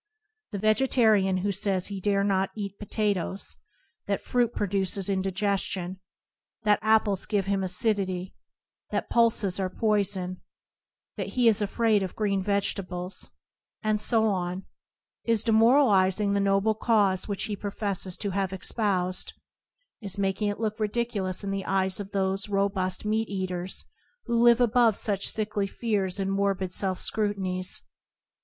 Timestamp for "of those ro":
21.99-22.67